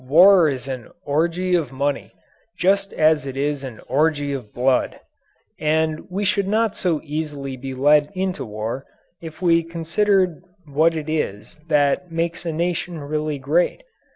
War 0.07 0.49
is 0.49 0.67
an 0.67 0.89
orgy 1.05 1.53
of 1.53 1.71
money, 1.71 2.11
just 2.57 2.91
as 2.91 3.27
it 3.27 3.37
is 3.37 3.63
an 3.63 3.79
orgy 3.81 4.33
of 4.33 4.51
blood. 4.51 4.99
And 5.59 6.09
we 6.09 6.25
should 6.25 6.47
not 6.47 6.75
so 6.75 7.01
easily 7.03 7.55
be 7.55 7.75
led 7.75 8.09
into 8.15 8.43
war 8.43 8.83
if 9.21 9.43
we 9.43 9.61
considered 9.61 10.41
what 10.65 10.95
it 10.95 11.07
is 11.07 11.59
that 11.67 12.11
makes 12.11 12.47
a 12.47 12.51
nation 12.51 12.97
really 12.99 13.37
great. 13.37 13.83